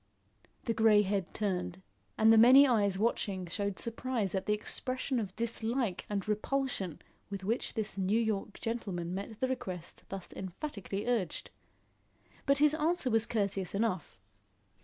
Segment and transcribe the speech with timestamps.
[0.63, 1.79] The grey head turned,
[2.17, 7.43] and the many eyes watching showed surprise at the expression of dislike and repulsion with
[7.43, 11.51] which this New York gentleman met the request thus emphatically urged.
[12.47, 14.17] But his answer was courteous enough.